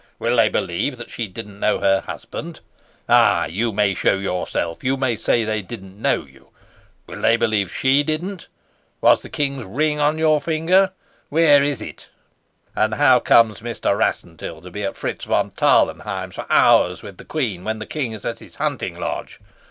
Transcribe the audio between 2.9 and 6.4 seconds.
Ay, you may show yourself, you may say they didn't know